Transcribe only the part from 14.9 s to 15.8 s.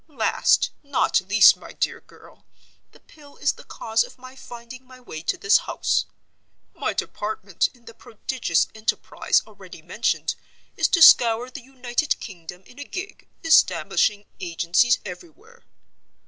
everywhere.